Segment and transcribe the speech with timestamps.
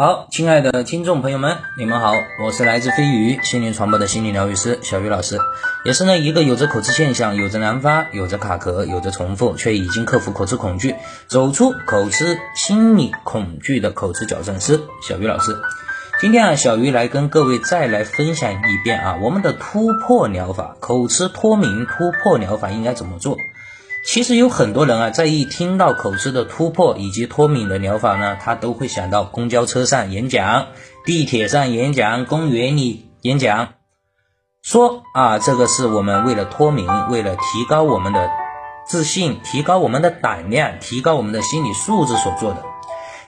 [0.00, 5.40] 好，亲爱的听众朋友们，你们好，我是来自飞鱼心灵传播的心理疗愈师小鱼老师，
[5.84, 10.94] 也是呢一个有着口吃现象、有着难发、有着卡壳、有着重复，却已经克服口吃恐惧、
[11.26, 15.58] 走出口吃心理恐惧的口吃矫正师小鱼老师。
[16.20, 23.36] 今天啊，小鱼来跟各位再来分享一遍啊，我们的突破疗法，口吃脱敏突破疗法应该怎么做？
[24.10, 30.68] 其实有很多人啊，在一听到口吃的突破以及脱敏的疗法呢，他都会想到公交车上演讲、
[31.04, 33.74] 地铁上演讲、公园里演讲，
[34.62, 38.30] 说啊，这个是我们为了脱敏，为了提高我们的
[38.86, 42.62] 自信，提高我们的胆量，提高我们的心理素质所做的。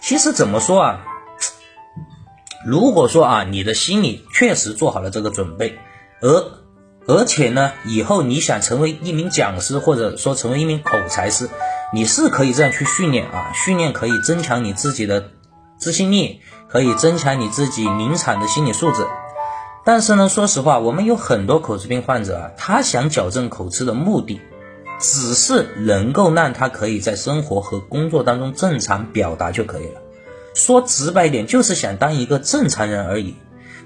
[0.00, 1.04] 其实怎么说啊？
[2.64, 5.78] 如果说啊，你的心里确实做好了这个准备，
[6.22, 6.59] 而
[7.10, 11.50] 而且呢，以后你想成为一名讲师，或者说成为一名口才师，
[11.92, 13.50] 你是可以这样去训练啊。
[13.52, 15.30] 训练可以增强你自己的
[15.76, 19.04] 自信力，可以增强你自己临场的心理素质。
[19.84, 24.40] 但是呢，说实话，我们有很多口吃病患者啊，他想矫正口吃的目的，
[25.00, 30.00] 只是能够让他可以在生活和工作当中正常表达就可以了。
[30.54, 33.34] 说直白点，就是想当一个正常人而已。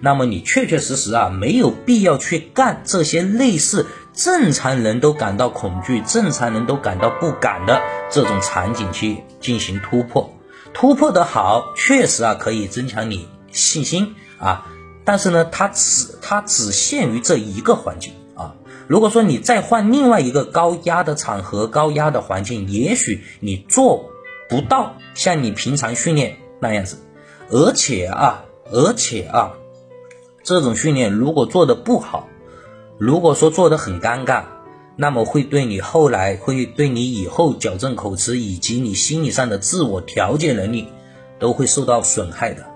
[0.00, 10.30] 那么你确确实实啊，没有必要去干这些类似正常人都感到恐惧、正常人都感到不敢的这种场景去进行突破。
[10.72, 14.66] 突破的好，确实啊可以增强你信心啊，
[15.04, 18.56] 但是呢，它只它只限于这一个环境啊。
[18.86, 24.10] 如果说你再换另外一个高压的场合、高压的环境，也许你做
[24.48, 26.98] 不到像你平常训练那样子。
[27.50, 29.54] 而且啊，而且啊。
[30.44, 32.28] 这种训练如果做的不好，
[32.98, 34.44] 如果说做的很尴尬，
[34.94, 40.88] 那么会对你后来会对你以后矫正口吃以及你心理上的自我调节能力
[41.38, 42.66] 都会受到损害的。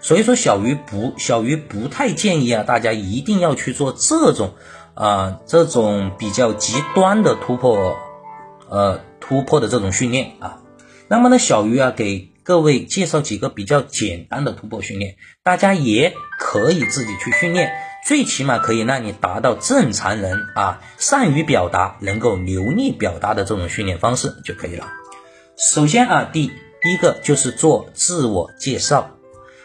[0.00, 4.54] 所以说，小鱼不小鱼不太建议啊，大家一定要去做这种
[4.94, 7.96] 啊这种比较极端的突破，
[8.68, 10.60] 呃突破的这种训练啊。
[11.08, 12.30] 那么呢，小鱼啊给。
[12.48, 17.70] 各位介绍几个比较简单的突破训练，大家也可以自己去训练，
[18.06, 24.86] 最起码可以让你达到正常人啊善于表达、能够流利表达的这种训练方式就可以了。
[25.58, 26.50] 首先啊，第
[26.84, 29.10] 一个就是做自我介绍。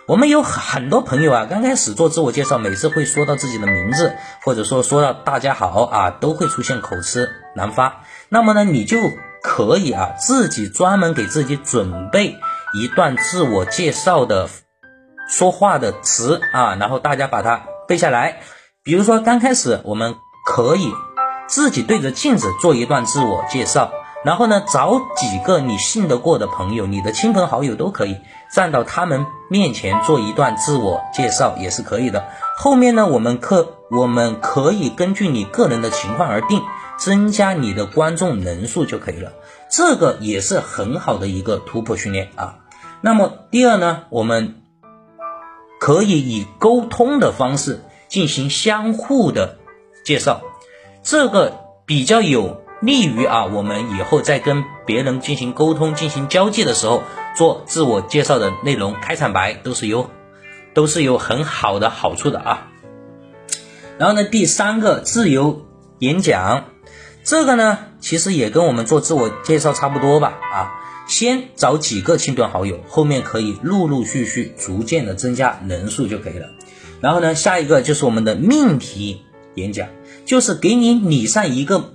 [0.06, 4.14] 我们有很多朋友啊，刚开始做自我介绍，每次会说到自己的名字，
[4.44, 8.04] 或者说说到大家好啊，都会出现口吃难发。
[8.28, 8.98] 那么呢，你就
[9.42, 12.36] 可以啊自己专门给自己准备。
[12.74, 14.50] 一段自我介绍的
[15.30, 18.42] 说话的词啊，然后大家把它背下来。
[18.84, 20.92] 比如说，刚开始我们可以
[21.48, 23.92] 自己对着镜子做一段自我介绍，
[24.26, 28.18] 然后呢，找几个你信得过的朋友，你的亲朋好友都可以
[28.52, 32.26] 站到他们面前做一段自我介绍也是可以的。
[32.58, 36.62] 后面呢，我们可我们可以根据你个人的情况而定，
[36.98, 39.32] 增加你的观众人数就可以了。
[39.70, 42.56] 这个也是很好的一个突破训练啊。
[43.06, 44.62] 那么第二呢，我们
[45.78, 49.58] 可以以沟通的方式进行相互的
[50.06, 50.42] 介绍，
[51.04, 57.04] 这个比较有利于啊，我们以后在跟别人进行沟通、进行交际的时候，
[57.36, 60.10] 做自我介绍的内容、开场白都是有
[60.74, 62.72] 都是有很好的好处的啊。
[63.98, 65.66] 然后呢，第三个自由
[66.00, 66.68] 演讲，
[67.26, 70.80] 这个呢，其实也跟我们做自我介绍差不多吧啊。
[71.08, 76.48] 先找几个亲朋好友，后面可以陆陆续续逐渐的增加人数就可以了。
[77.02, 79.22] 然后呢，下一个就是我们的命题
[79.56, 79.90] 演讲，
[80.26, 81.94] 就是给你拟上一个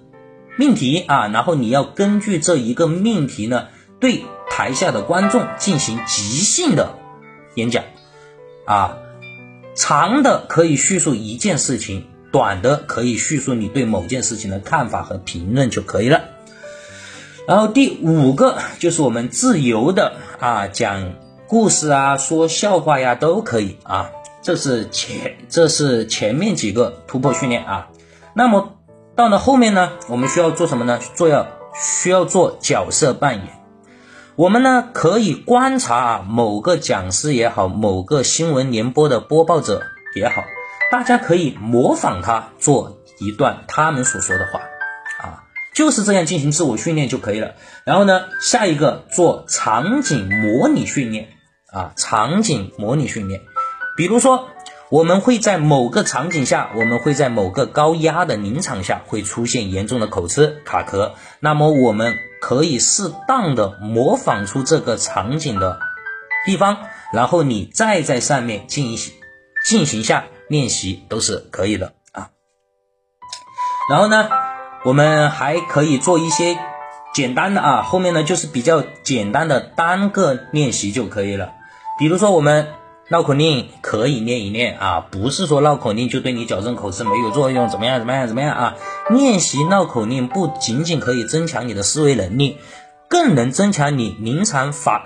[0.56, 6.98] 命题啊，然后你要根据这一个命题呢，对台下的观众进行即兴的
[7.54, 7.84] 演讲
[8.66, 8.98] 啊，
[9.74, 16.22] 长的可以叙述一件事情，短的可以叙述你对某件事情的看法和评论就可以了。
[17.48, 21.14] 然后第五个就是我们自由的啊讲
[21.46, 24.10] 故事啊说笑话呀都可以啊，
[24.42, 27.88] 这是前这是前面几个突破训练啊。
[28.34, 28.74] 那么
[29.16, 31.00] 到了后面呢，我们需要做什么呢？
[31.14, 33.48] 做要需要做角色扮演。
[34.36, 39.84] 我们呢可以观察啊某个讲师也好，某个新闻联播的播报者
[40.14, 40.42] 也好，
[40.92, 44.60] 大家可以模仿他做一段他们所说的话。
[45.78, 47.54] 就是这样进行自我训练就可以了。
[47.84, 51.28] 然后呢，下一个做场景模拟训练
[51.72, 53.42] 啊，场景模拟训练。
[53.96, 54.48] 比如说，
[54.90, 65.78] 我们会在某个场景下，我们会在某个高压的临场下会出现严重的口吃卡壳，那么我们可以适当的模仿出这个场景的
[66.44, 66.78] 地方，
[67.12, 69.14] 然后你再在上面进行
[69.64, 72.30] 进行下练习都是可以的啊。
[73.88, 74.28] 然后呢，
[74.84, 76.58] 我们还可以做一些
[77.14, 81.52] 简单的啊，后面呢就是比较简单的单个练习就可以了。
[81.98, 82.68] 比如说我们
[83.06, 88.76] 绕口令可以练一练啊，不是说绕口令就对你矫正口吃没有作用，怎么样怎么样怎么样啊？
[89.10, 92.58] 练习绕口令不仅仅可以增强你的思维能力。
[93.10, 95.00] 更能增强你临场反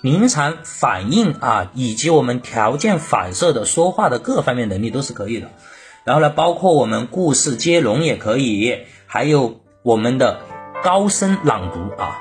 [0.00, 5.48] 临场反应啊，以及我们条件反射的说话的各方面能力都是可以的。
[6.04, 10.40] 然后呢，包括我们故事接龙也可以，还有我们的
[10.82, 12.18] 高声朗读啊，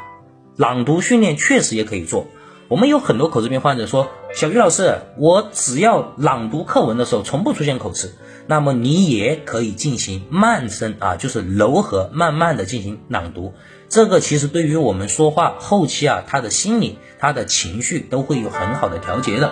[0.55, 2.27] 朗读训练确实也可以做。
[2.67, 8.13] 我们有很多口吃病患者说：“小鱼老师，我只要朗读课文的时候从不出现口吃。”
[8.47, 13.53] 那么你也可以进行慢声啊，就是柔和慢慢的进行朗读。
[13.87, 19.47] 这个其实对于我们说话后期啊，他的心理、他的情绪都会有很好的调节的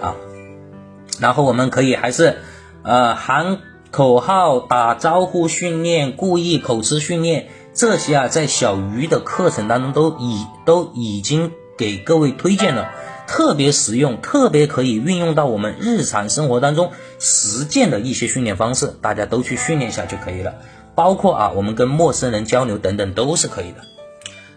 [0.00, 0.16] 啊。
[1.20, 2.38] 然后我们可以还是
[2.82, 3.60] 呃含
[3.94, 12.90] 口号、打招呼训练、故意口吃训练这些啊，在小鱼的课程当中都已都已经给各位推荐了，
[13.28, 20.56] 特别实用，特别可以运用到我们日常生活当中实践的一些训练方式，大家都去训练一下就可以了。
[20.96, 23.76] 包括啊，我们跟陌生人交流等等都是可以的。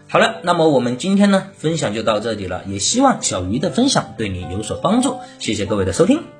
[0.08, 5.20] 好了，那么我们今天呢分享就到这里了，也希望小鱼的分享对你有所帮助。
[5.38, 6.37] 谢谢各位的收听。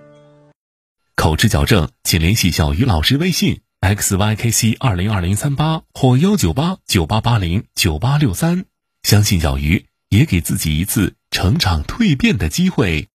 [1.28, 8.64] 口吃矫正，请联系小鱼老师微信 x y k c 二零二零三八或幺九八九八八零九八六三。
[9.02, 13.08] 相信小鱼，也给自己一次成长蜕变的机会。